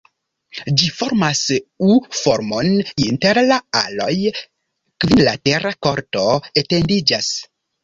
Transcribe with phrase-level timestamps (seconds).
[0.81, 1.41] Ĝi formas
[1.87, 2.71] U-formon,
[3.05, 6.27] inter la aloj kvinlatera korto
[6.65, 7.33] etendiĝas.